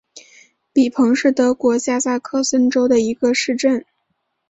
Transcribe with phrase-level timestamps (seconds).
[0.73, 3.85] 比彭是德国下萨克森州的一个市镇。